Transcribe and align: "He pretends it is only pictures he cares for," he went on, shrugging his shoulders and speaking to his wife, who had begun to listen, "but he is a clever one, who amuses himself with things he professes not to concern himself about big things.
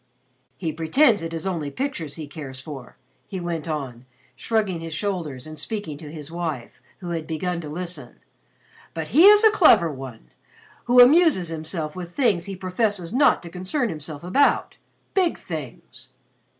"He 0.57 0.73
pretends 0.73 1.21
it 1.21 1.31
is 1.31 1.45
only 1.45 1.69
pictures 1.69 2.15
he 2.15 2.25
cares 2.25 2.59
for," 2.59 2.97
he 3.27 3.39
went 3.39 3.67
on, 3.69 4.05
shrugging 4.35 4.79
his 4.79 4.95
shoulders 4.95 5.45
and 5.45 5.59
speaking 5.59 5.99
to 5.99 6.11
his 6.11 6.31
wife, 6.31 6.81
who 7.01 7.11
had 7.11 7.27
begun 7.27 7.61
to 7.61 7.69
listen, 7.69 8.15
"but 8.95 9.09
he 9.09 9.25
is 9.25 9.43
a 9.43 9.51
clever 9.51 9.91
one, 9.91 10.31
who 10.85 10.99
amuses 11.01 11.49
himself 11.49 11.95
with 11.95 12.15
things 12.15 12.45
he 12.45 12.55
professes 12.55 13.13
not 13.13 13.43
to 13.43 13.51
concern 13.51 13.89
himself 13.89 14.23
about 14.23 14.75
big 15.13 15.37
things. 15.37 16.09